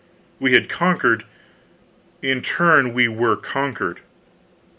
[0.39, 1.25] We had conquered;
[2.23, 3.99] in turn we were conquered.